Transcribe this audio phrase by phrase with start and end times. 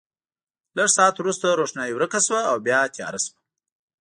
[0.77, 3.39] لږ ساعت وروسته روښنايي ورکه شوه او بیا تیاره شوه.